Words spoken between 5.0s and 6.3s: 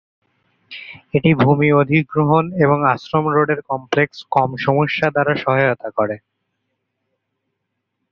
দ্বারা সহায়তা করে।